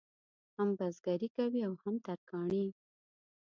[0.55, 2.65] هم بزګري کوي او هم ترکاڼي.